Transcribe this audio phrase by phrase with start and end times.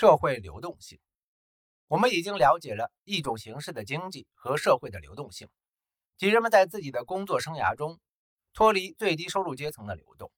[0.00, 1.00] 社会流动性。
[1.88, 5.48] 我们已经了解了一种形式的经济和社会的流动性，
[6.16, 7.98] 即人们在自己的工作生涯中
[8.52, 10.30] 脱离最低收入阶层的流动。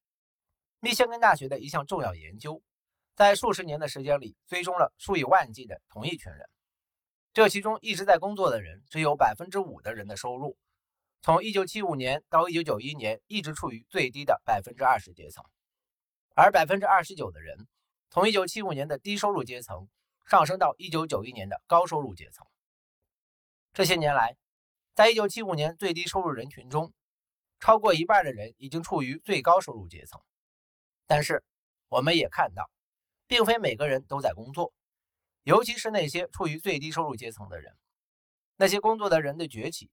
[0.79, 2.63] 密歇根大学的一项重要研究，
[3.15, 6.49] 在数十年的时间里追踪了数以万计的同一群人，
[7.35, 10.57] 这其中一直在工作的人只有百分之五的人的收入，
[11.21, 15.45] 从1975年到1991年一直处于最低的百分之二十阶层，
[16.35, 17.69] 而百分之二十九的人
[18.11, 19.89] 从1975年的低收入阶层
[20.27, 22.47] 上升到1991年的高收入阶层。
[23.73, 24.37] 这些年来，
[24.95, 26.93] 在1975年最低收入人群中，
[27.61, 30.21] 超过一半的人已经处于最高收入阶层。
[31.07, 31.45] 但是，
[31.89, 32.69] 我们也看到，
[33.29, 34.73] 并非每个人都在工作，
[35.45, 37.77] 尤其是那些处于最低收入阶层的人。
[38.57, 39.89] 那些工作的人的崛起，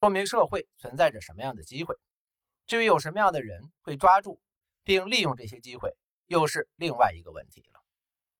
[0.00, 1.94] 说明社会存在着什么样的机会。
[2.66, 4.40] 至于有什么样的人会抓住
[4.84, 5.94] 并利用这些机会，
[6.28, 7.82] 又是另外一个问题了。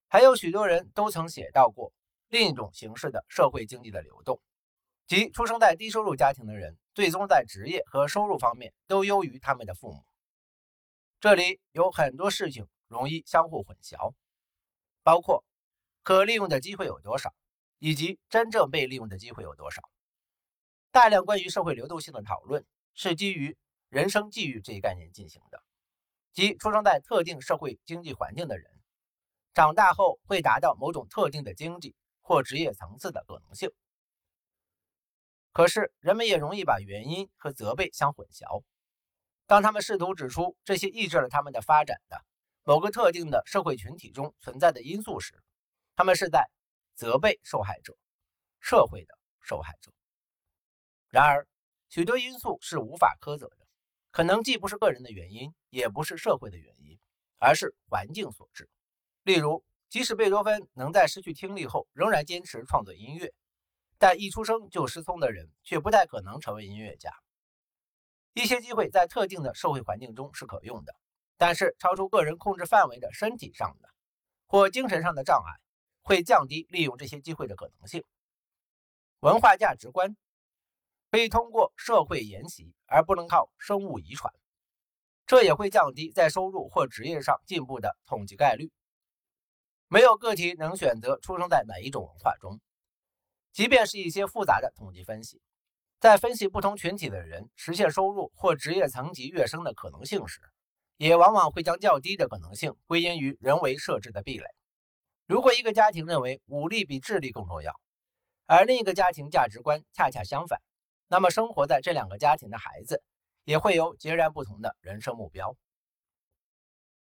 [0.06, 1.92] 还有许多人都曾写到过
[2.29, 4.40] 另一种形式的社会经济的流动，
[5.07, 10.04] 即出生在低收入家庭的人，最终在职业和收入方面都优于他们的父母。
[11.21, 14.15] 这里有很多事情容易相互混淆，
[15.02, 15.45] 包括
[16.02, 17.34] 可利用的机会有多少，
[17.79, 19.82] 以及真正被利用的机会有多少。
[20.90, 23.57] 大量关于社会流动性的讨论是基于
[23.88, 25.62] 人生际遇这一概念进行的，
[26.32, 28.71] 即出生在特定社会经济环境的人，
[29.54, 33.71] 长大后会达到某种特定的经济或职业层次的可能性。
[35.52, 38.62] 可是，人们也容易把原因和责备相混淆。
[39.46, 42.23] 当他们试图指出这些抑制了他们的发展的
[42.62, 45.43] 某个特定的社会群体中存在的因素时，
[45.96, 46.49] 他们是在
[46.95, 47.96] 责备受害者，
[48.60, 49.90] 社会的受害者。
[51.09, 51.49] 然而，
[51.88, 53.57] 许多因素是无法苛责的，
[54.19, 56.99] 可能既不是个人的原因，也不是社会的原因，
[57.38, 58.69] 而是环境所致。
[59.23, 63.33] 例如，即使贝多芬能在失去听力后仍然坚持创作音乐，
[63.96, 67.12] 但一出生就失聪的人却不太可能成为音乐家。
[68.34, 70.97] 一些机会在特定的社会环境中是可用的，
[71.37, 73.89] 但是超出个人控制范围的身体上的
[74.49, 75.61] 或精神上的障碍
[76.03, 78.03] 会降低利用这些机会的可能性。
[79.21, 80.17] 文化价值观
[81.11, 84.33] 可以通过社会沿袭，而不能靠生物遗传，
[85.27, 88.71] 这也会降低在收入或职业上进步的统计概率。
[89.89, 92.61] 没有个体能选择出生在哪一种文化中，
[93.53, 95.41] 即便是一些复杂的统计分析。
[95.99, 100.41] 在分析不同群体的人实现收入或职业层级跃升的可能性时，
[100.97, 104.45] 也往往会将较低的可能性归因于人为设置的壁垒。
[105.27, 107.81] 如果一个家庭认为武力比智力更重要，
[108.47, 110.61] 而另一个家庭价值观恰恰相反，
[111.09, 113.03] 那么生活在这两个家庭的孩子
[113.45, 115.57] 也会有截然不同的人生目标。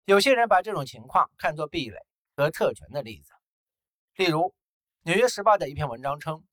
[0.05, 1.99] 有些人把这种情况看作壁垒
[2.35, 3.33] 和特权的例子，
[4.17, 4.41] 例如
[5.03, 6.45] 《纽约时报》的一篇文章称，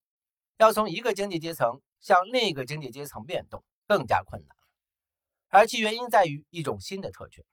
[0.57, 1.81] 要从一个经济阶层。
[2.01, 4.55] 向另一个经济阶层变动更加困难，
[5.49, 7.43] 而其原因在于一种新的特权。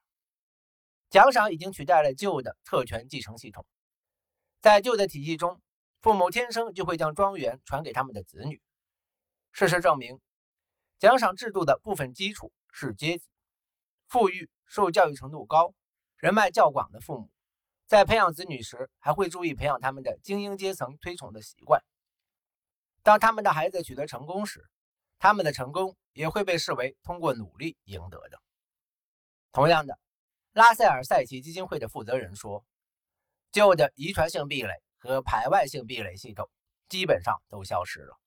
[1.11, 3.67] 奖赏已经取代了旧的特权继承系统。
[4.61, 5.61] 在旧的体系中，
[6.01, 8.63] 父母天生就会将庄园传给他们的子女。
[9.59, 10.21] 事实证明，
[10.99, 13.25] 奖赏制度的部分基础是阶级。
[14.06, 15.72] 富裕、受教育程度高、
[16.19, 17.31] 人脉较广的父母，
[17.87, 21.83] 在培养子女时，还会注意培养他们的精英阶层推崇的习惯。
[23.03, 24.62] 当他们的孩子取得成功时，
[25.19, 28.38] 他们的成功也会被视为通过努力赢得的。
[29.53, 29.99] 同样的，
[30.53, 32.62] 拉塞尔赛奇基金会的负责人说
[33.53, 36.47] ：“旧的遗传性壁垒和排外性壁垒系统
[36.91, 38.19] 基本上都消失了，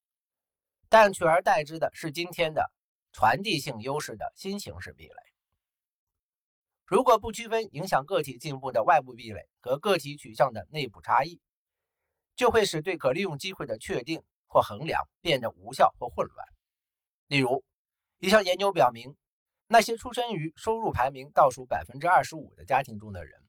[0.89, 2.69] 但取而代之的是今天的
[3.13, 5.15] 传递性优势的新形式壁垒。
[6.85, 11.39] 如果不区分影响个体进步的外部壁垒和个体取向的内部差异，
[12.35, 16.47] 就会使对可利用机会的确定。”或衡量变得无效或混乱。
[17.27, 17.63] 例如，
[18.17, 19.15] 一项研究表明，
[19.67, 23.43] 那些出生于收入排名倒数百分之二十五的家庭中的人，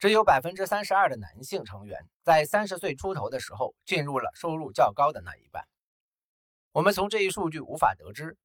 [0.00, 5.64] 只有百分之三十二的男性成员在三十岁出头的时候进入了收入较高的那一半。
[6.72, 8.36] 我们从这一数据无法得知，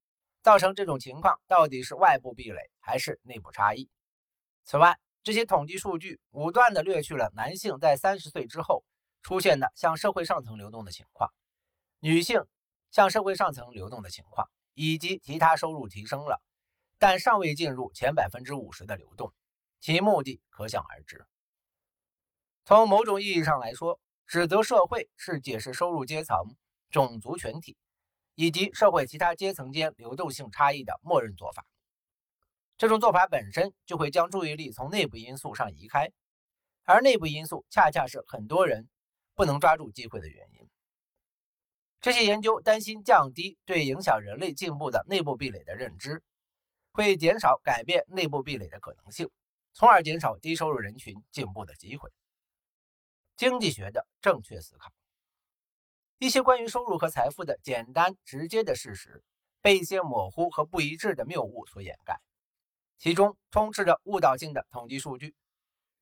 [0.42, 3.88] 造成这种情况到底是外部壁垒还是内部差异。
[4.64, 8.84] 此外，这些统计数据武断地略去了男性在三十岁之后
[9.22, 11.32] 出现的向社会上层流动的情况。
[12.00, 12.44] 女性
[12.90, 16.42] 向社会上层流动的情况，以及其他收入提升了，
[16.98, 19.32] 但尚未进入前百分之五十的流动，
[19.80, 21.24] 其目的可想而知。
[22.64, 26.36] 从某种意义上来说，指责社会是解释收入阶层、
[26.90, 27.76] 种族群体
[28.36, 31.66] 以及社会其他阶层间流动性差异的默认做法。
[32.78, 36.12] 这种做法本身就会将注意力从内部因素上移开，
[36.84, 38.88] 而内部因素恰恰是很多人
[39.34, 40.68] 不能抓住机会的原因。
[42.00, 46.22] 这些研究担心降低对影响人类进步的内部壁垒的认知，
[46.92, 49.30] 会减少改变内部壁垒的可能性，
[49.72, 52.12] 从而减少低收入人群进步的机会。
[53.36, 54.92] 经济学的正确思考，
[56.18, 59.22] 一些关于收入和财富的简单直接的事实，
[59.60, 62.18] 被一些模糊和不一致的谬误所掩盖，
[62.96, 65.34] 其中充斥着误导性的统计数据。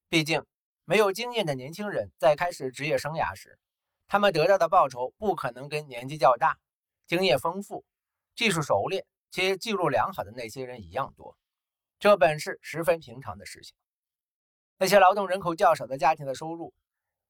[0.09, 0.47] 毕竟，
[0.85, 3.59] 没有经验的年轻人在开始职业生涯时，
[4.07, 6.59] 他们得到的报酬不可能跟年纪较大、
[7.09, 7.85] 经验丰富、
[8.37, 11.37] 技术熟练且记录良好的那些人一样多。
[11.99, 13.75] 这本是十分平常的事情。
[14.79, 16.73] 那些劳动人口较少的家庭的收入。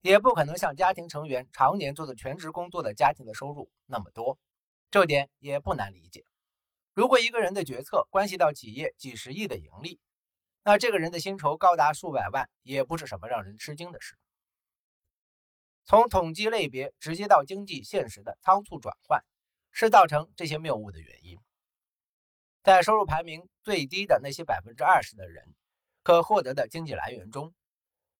[0.04, 4.38] 也不可能像家庭成员常年做的全职工作的家庭的收入那么多，
[4.90, 6.26] 这点也不难理解。
[6.92, 9.98] 如果一个人的决策关系到企业几十亿的盈利，
[10.62, 14.18] 那这个人的薪酬高达数百万也不是什么让人吃惊的事。
[15.86, 19.24] 从统计类别直接到经济现实的仓促转换，
[19.70, 21.38] 是造成这些谬误的原因。
[22.62, 25.54] 在收入排名最低的那些百分之二十的人
[26.02, 27.54] 可获得的经济来源中。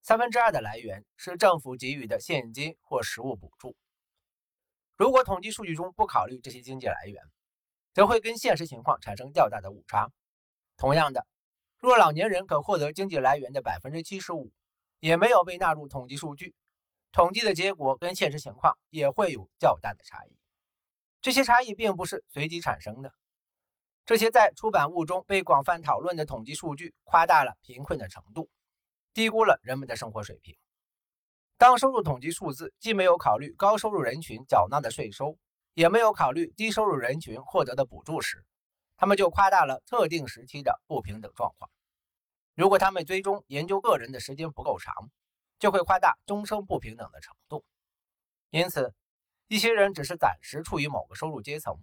[0.05, 3.75] 三分之二的来源是政府给予的现金或实物补助。
[4.99, 7.23] 如果统计数据中不考虑这些经济来源，
[7.95, 10.11] 则会跟现实情况产生较大的误差。
[10.77, 11.27] 同样的，
[11.79, 14.53] 若老年人可获得经济来源的百分之七十五
[15.01, 16.55] 也没有被纳入统计数据，
[17.11, 20.37] 统计的结果跟现实情况也会有较大的差异。
[21.23, 23.15] 这些差异并不是随机产生的，
[24.05, 28.51] 这些在出版物中被广泛讨论的统计数据夸大了贫困的程度。
[29.15, 30.59] 低估了人们的生活水平。
[31.57, 35.39] 当收入统计数字既没有考虑高收入人群缴纳的税收，
[35.73, 38.45] 也没有考虑低收入人群获得的补助时，
[38.97, 41.71] 他们就夸大了特定时期的不平等状况。
[42.55, 44.93] 如果他们追踪研究个人的时间不够长，
[45.61, 47.65] 就会夸大终生不平等的程度。
[48.51, 48.93] 因此，
[49.47, 51.77] 一些人只是暂时处于某个收入阶层，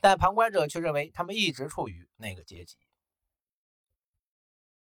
[0.00, 2.76] 但旁观者却认为他们一直处于那个阶级。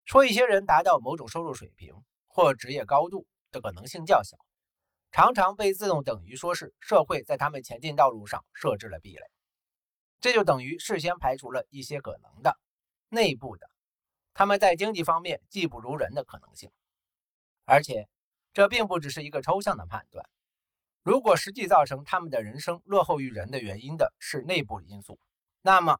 [0.09, 1.93] 说一些人达到某种收入水平
[2.25, 4.37] 或职业高度的可能性较小，
[5.11, 9.21] 常常被自动等于说是社会在他们前进道路上设置了壁垒，
[10.19, 12.57] 这就等于事先排除了一些可能的
[13.07, 13.69] 内部的
[14.33, 16.71] 他们在经济方面技不如人的可能性。
[17.65, 18.09] 而且，
[18.51, 20.27] 这并不只是一个抽象的判断。
[21.03, 25.19] 如果实际造成他们的人生落后于人的原因的是内部因素，
[25.61, 25.99] 那么。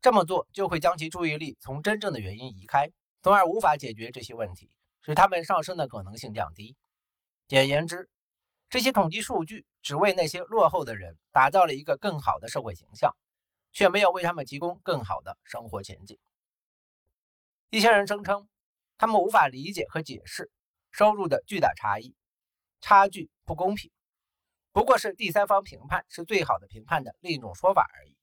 [0.00, 2.88] 这么做就会将其注意力从真正的原因移开，
[3.22, 4.70] 从而无法解决这些问题，
[5.02, 6.76] 使他们上升的可能性降低。
[7.46, 8.08] 简言之，
[8.68, 13.16] 这些统计数据只为那些落后的人打造了一个更好的社会形象，
[13.72, 16.18] 却没有为他们提供更好的生活前景。
[17.70, 18.48] 一些人声称，
[18.96, 20.50] 他们无法理解和解释
[20.90, 22.14] 收入的巨大差异，
[22.80, 23.90] 差距不公平，
[24.72, 28.16] 不过是第三方评判是最好的评判的另一种说法而已。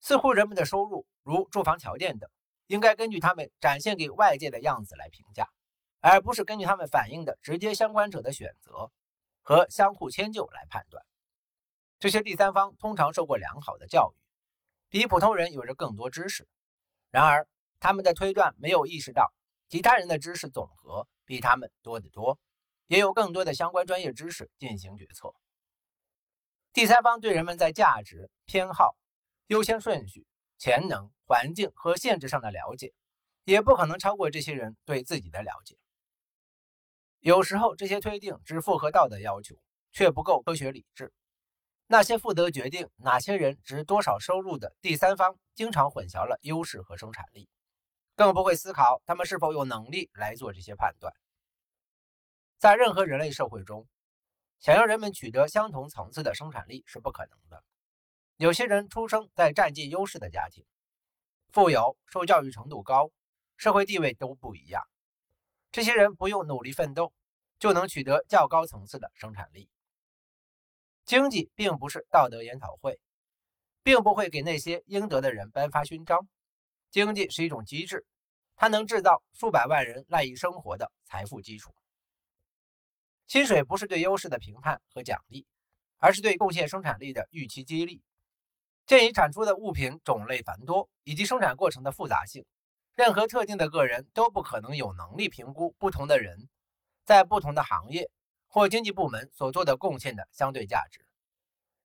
[0.00, 2.28] 似乎人们的收入，如住房条件等，
[2.66, 5.48] 应该根据他们展现给外界的样子来评价，
[6.00, 8.90] 而不是根据他们反映的直接相关者的选择
[9.42, 11.04] 和相互迁就来判断。
[11.98, 14.16] 这些第三方通常受过良好的教育，
[14.88, 16.48] 比普通人有着更多知识。
[17.10, 17.46] 然而，
[17.78, 19.32] 他们的推断没有意识到
[19.68, 22.38] 其他人的知识总和比他们多得多，
[22.86, 25.34] 也有更多的相关专业知识进行决策。
[26.72, 28.96] 第三方对人们在价值偏好。
[29.48, 30.26] 优先顺序、
[30.62, 32.92] 潜能、环境和限制上的了解，
[33.42, 35.76] 也不可能超过这些人对自己的了解。
[37.18, 39.56] 有时候，这些推定只符合道德要求，
[39.90, 41.12] 却不够科学理智。
[41.88, 47.48] 那些负责决定哪些人值多少收入的第三方，经常混淆了优势和生产力，
[48.14, 51.12] 更不会思考他们是否有能力来做这些判断。
[52.60, 53.88] 在任何人类社会中，
[54.60, 57.64] 想要人们取得相同层次的生产力是不可能的。
[58.42, 60.66] 有些人出生在占尽优势的家庭，
[61.52, 63.12] 富有、受教育程度高、
[63.56, 64.82] 社会地位都不一样。
[65.70, 67.12] 这些人不用努力奋斗，
[67.60, 69.68] 就能取得较高层次的生产力。
[71.04, 72.98] 经济并不是道德研讨会，
[73.84, 76.26] 并不会给那些应得的人颁发勋章。
[76.90, 78.04] 经济是一种机制，
[78.56, 81.72] 它能制造数百万人赖以生活的财富基础。
[83.28, 85.46] 薪水不是对优势的评判和奖励，
[85.98, 88.02] 而是对贡献生产力的预期激励。
[88.86, 92.44] 鉴于产出的物品种类繁多以及生产过程的复杂性，
[92.94, 96.48] 任何特定的个人都不可能有能力评估不同的人
[97.04, 98.10] 在不同的行业
[98.48, 101.06] 或经济部门所做的贡献的相对价值，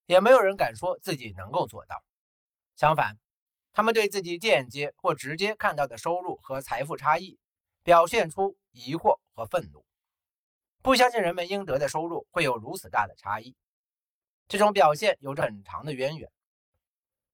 [0.06, 2.04] 也没有人敢说自己能够做到。
[2.76, 3.18] 相反，
[3.74, 7.38] 他们对自己间接或直接看到的收入和财富差异
[7.84, 9.86] 表现出疑惑和愤怒，
[10.82, 13.56] 不相信人们应得的收入会有如此大的差异。
[14.48, 16.30] 这种表现有着很长的渊源。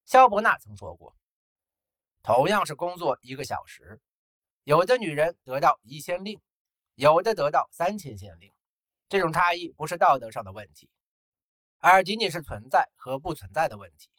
[0.06, 1.16] 肖伯纳曾说过
[2.22, 4.02] ：“同样是工作一个小时，
[4.64, 6.42] 有的女人得到一千令，
[6.96, 8.52] 有的得到三千县令。
[9.08, 10.90] 这种差异不是道德上的问题，
[11.80, 14.10] 而仅仅是存在和不存在的问题。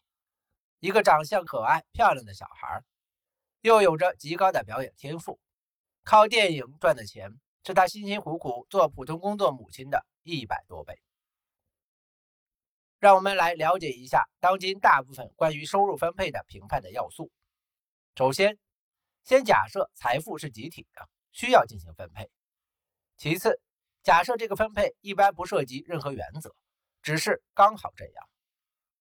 [0.79, 2.83] 一个长相可爱、漂亮的小孩，
[3.61, 5.39] 又有着极高的表演天赋，
[6.03, 7.29] 靠电影赚的钱
[7.63, 10.99] 是他辛辛苦苦做普通工作母亲的一百多倍。”
[13.05, 17.31] 让我们来了解一下当今大部分关于收入分配的评判的要素。
[18.15, 18.57] 首先，
[19.23, 22.31] 先假设财富是集体的，需要进行分配。
[23.15, 23.61] 其次，
[24.01, 26.55] 假设这个分配一般不涉及任何原则，
[27.03, 28.29] 只是刚好这样。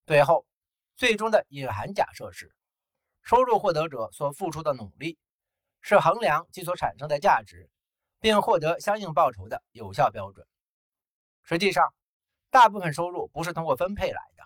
[0.04, 0.44] 最后，
[0.96, 2.54] 最终的隐含假设是，
[3.22, 5.16] 收入获得者所付出的努力
[5.80, 7.70] 是衡量其所产生的价值，
[8.20, 10.46] 并获得相应报酬的有效标准。
[11.42, 11.94] 实际上，
[12.54, 14.44] 大部分收入不是通过分配来的，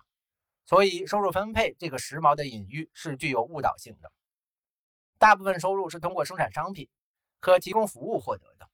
[0.65, 4.11] 所以收入分配这个时髦的隐喻是具有误导性的。
[5.19, 6.89] 大部分收入是通过生产商品
[7.39, 8.67] 和提供服务获得的，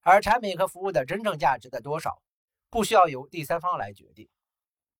[0.00, 2.20] 而产品和服务的真正价值的多少
[2.68, 4.28] 不需要由第三方来决定，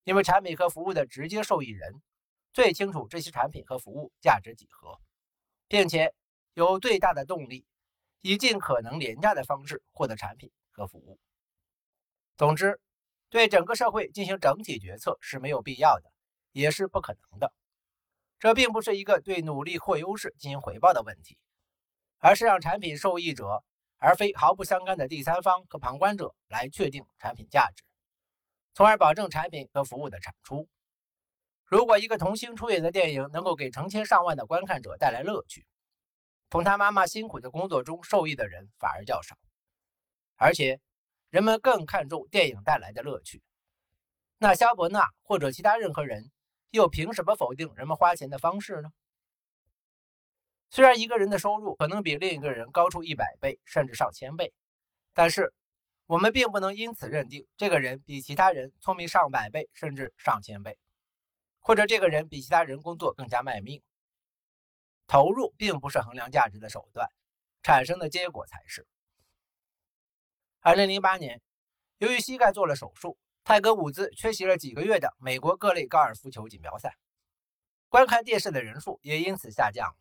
[0.05, 2.01] 因为产品和服务的直接受益人
[2.53, 5.01] 最清楚这些产品和服务价值几何，
[5.67, 6.15] 并且
[6.55, 7.67] 有最大的动力
[8.21, 11.19] 以尽可能廉价的方式获得产品和服务。
[12.37, 12.81] 总之。
[13.29, 16.11] 对整个社会进行整体决策是没有必要的，
[16.53, 17.53] 也是不可能的。
[18.39, 21.37] 这并不是一个对努力或优势进行回报的问题，
[22.19, 23.65] 而是让产品受益者，
[23.99, 27.83] 而非毫不相干的第三方和旁观者来确定产品价值，
[28.75, 30.69] 从而保证产品和服务的产出。
[31.65, 35.67] 如果一个童星出演的电影能够给成千上万的观看者带来乐趣，
[36.49, 39.37] 从他妈妈辛苦的工作中受益的人反而较少，
[40.37, 40.81] 而且。
[41.37, 43.43] 人们更看重电影带来的乐趣，
[44.39, 46.31] 那肖伯纳或者其他任何人
[46.71, 48.91] 又凭什么否定人们花钱的方式呢？
[50.71, 54.55] 虽然一个人的收入可能比另一个人高出一百倍甚至上千倍，
[55.13, 55.53] 但是
[56.07, 60.79] 我们并不能因此认定这个人比其他人聪明上百倍甚至上千倍，
[61.59, 63.83] 或者这个人比其他人工作更加卖命。
[65.07, 67.11] 投入并不是衡量价值的手段，
[67.63, 68.87] 产生的结果才是。
[70.67, 71.41] 二零零八年，
[71.99, 76.97] 由于膝盖做了手术，泰格伍兹缺席了几个月的美国各类高尔夫球锦标赛，
[77.89, 79.95] 观看电视的人数也因此下降了。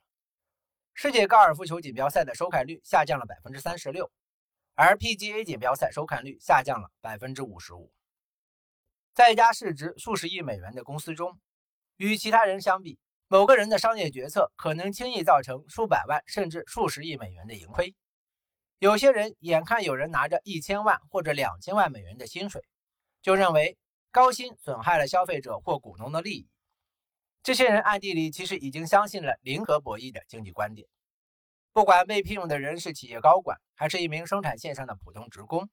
[0.96, 4.12] 世界高尔夫球锦标赛的收看率下降了百分之三十六，
[4.74, 7.94] 而 PGA 锦标赛收看率下降了百分之五十五。
[9.14, 11.40] 在一家市值数十亿美元的公司中，
[11.98, 17.96] 与其他人相比，某个人的商业决策可能轻易造成数百万甚至数十亿美元的盈亏。
[18.79, 22.62] 有些人眼看有人拿着一千万或者两千万美元的薪水，
[23.22, 23.77] 就认为
[24.12, 26.50] 高薪损害了消费者或股东的利益。
[27.41, 30.88] 这些人暗地里其实已经相信了零和博弈的经济观点。
[31.72, 35.70] 不管被聘用的人是企业高管，还是一名生产线上的普通职工，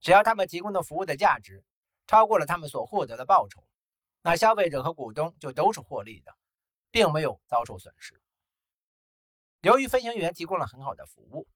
[0.00, 1.64] 只要他们提供的服务的价值
[2.06, 3.66] 超过了他们所获得的报酬，
[4.22, 6.32] 那消费者和股东就都是获利的，
[6.92, 8.22] 并没有遭受损失。
[9.62, 11.48] 由于飞行员提供了很好的服务。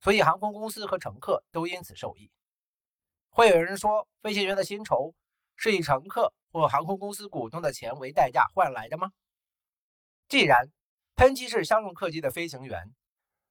[0.00, 2.30] 所以，航空公司和乘客都因此受益。
[3.30, 5.14] 会有人说，飞行员的薪酬
[5.56, 9.10] 是以乘客或航空公司股东的钱为代价换来的吗？
[10.28, 10.70] 既然
[11.16, 12.94] 喷气式商用客机的飞行员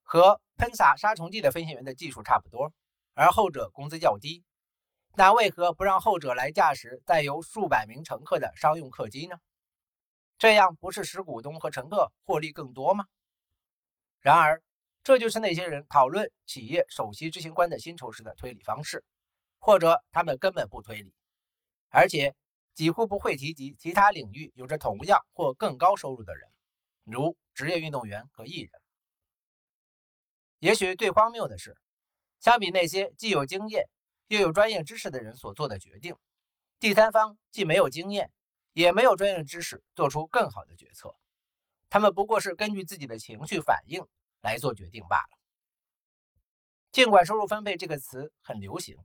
[0.02, 2.72] 和喷洒杀虫剂的飞行员的技术差不多，
[3.14, 4.44] 而后者工资较低，
[5.16, 9.38] 那为何不让后者来驾驶载有数百名乘客的商用客机呢？
[10.38, 13.06] 这样不是使股东和乘客获利更多吗？
[14.22, 14.62] 然而。
[15.06, 19.04] 这就是那些人讨论企业首席执行官的薪酬时的推理方式，
[19.60, 21.14] 或者他们根本不推理，
[21.90, 22.36] 而且
[22.74, 26.50] 几乎不会提及其他领域有着同样或更高收入的人，
[27.04, 28.72] 如职业运动员和艺人。
[30.58, 31.78] 也许最荒谬的是，
[32.40, 33.88] 相比那些既有经验
[34.26, 36.16] 又有专业知识的人所做的决定，
[36.80, 38.32] 第三方既没有经验
[38.74, 41.16] 也没有专业知识做出更好的决策，
[41.92, 44.04] 他们不过是根据自己的情绪反应。
[44.46, 45.38] 来做决定罢了。
[46.92, 48.96] 尽管“收入分配”这个词很流行，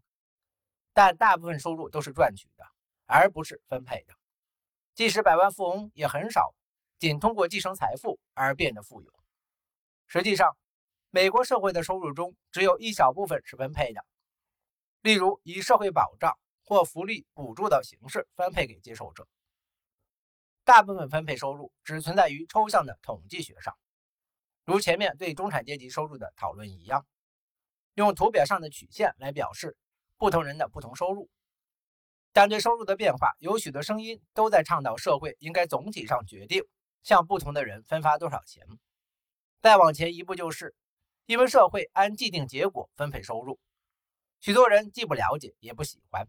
[0.92, 2.64] 但大部分收入都是赚取的，
[3.06, 4.14] 而不是分配的。
[4.94, 6.54] 即使百万富翁也很少
[6.99, 9.11] 仅通过继承财富而变得富有。
[10.06, 10.56] 实际上，
[11.09, 14.04] 美国社会的收入中只有一小部分是分配的，
[15.00, 19.26] 例如以社会保障或福利补助的形式分配给接受者。
[20.64, 23.75] 大部分分配收入只存在于抽象的统计学上。
[24.71, 27.05] 如前面对中产阶级收入的讨论一样，
[27.95, 29.77] 用图表上的曲线来表示
[30.17, 31.29] 不同人的不同收入。
[32.33, 36.62] 但对收入的变化，有许多声音都在倡导社会应该总体上决定
[37.03, 38.65] 向不同的人分发多少钱。
[39.61, 40.73] 再往前一步，就是
[41.27, 43.59] 因为社会按既定结果分配收入，
[44.39, 46.29] 许多人既不了解也不喜欢，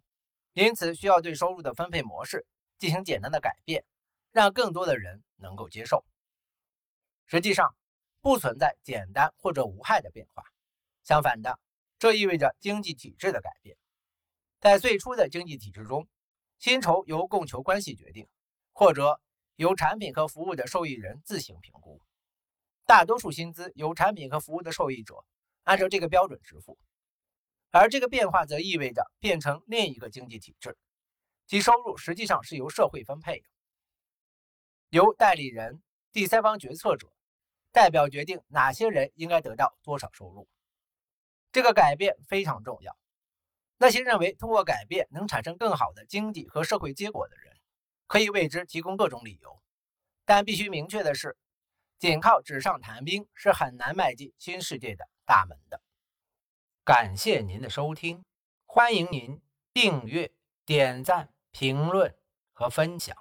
[0.54, 2.48] 因此需要对收入的分配模式
[2.80, 3.86] 进行简单的改变，
[4.32, 6.04] 让更多的人能够接受。
[7.28, 7.76] 实际上，
[8.22, 10.44] 不存在简单或者无害的变化，
[11.04, 11.60] 相反的，
[11.98, 13.76] 这意味着经济体制的改变。
[14.60, 16.08] 在最初的经济体制中，
[16.60, 18.30] 薪酬由供求关系决定，
[18.74, 19.20] 或者
[19.56, 22.00] 由产品和服务的受益人自行评估。
[22.86, 25.16] 大多数薪资由产品和服务的受益者
[25.64, 26.78] 按照这个标准支付。
[27.72, 30.78] 而这个变化则意味着变成另一个经济体制，
[31.48, 33.48] 其收入实际上是由社会分配的，
[34.90, 37.12] 由代理人、第三方决策者
[37.72, 40.48] 代表决定哪些人应该得到多少收入。
[41.52, 42.98] 这个改变非常重要。
[43.78, 47.58] 那些认为通过改变能产生更好的经济和社会结果的人，
[48.08, 49.62] 可以为之提供各种理由，
[50.24, 51.36] 但必须明确的是，
[51.98, 55.82] 仅靠纸上谈兵是很难迈进新世界的大门的。
[56.84, 58.24] 感谢您的收听，
[58.66, 59.42] 欢迎您
[59.74, 60.32] 订阅、
[60.66, 62.16] 点赞、评论
[62.54, 63.18] 和分享。